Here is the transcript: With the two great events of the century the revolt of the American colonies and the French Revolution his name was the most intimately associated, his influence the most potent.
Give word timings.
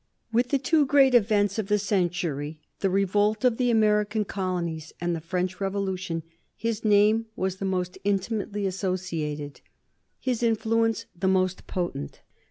With 0.33 0.47
the 0.49 0.57
two 0.57 0.87
great 0.87 1.13
events 1.13 1.59
of 1.59 1.67
the 1.67 1.77
century 1.77 2.57
the 2.79 2.89
revolt 2.89 3.45
of 3.45 3.57
the 3.57 3.69
American 3.69 4.25
colonies 4.25 4.93
and 4.99 5.15
the 5.15 5.21
French 5.21 5.61
Revolution 5.61 6.23
his 6.57 6.83
name 6.83 7.27
was 7.35 7.57
the 7.57 7.65
most 7.65 7.99
intimately 8.03 8.65
associated, 8.65 9.61
his 10.19 10.41
influence 10.41 11.05
the 11.15 11.27
most 11.27 11.67
potent. 11.67 12.21